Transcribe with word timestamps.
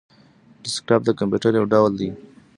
ډیسکټاپ 0.63 1.01
د 1.05 1.09
کمپيوټر 1.19 1.51
یو 1.57 1.65
ډول 1.73 1.91
دی 1.99 2.09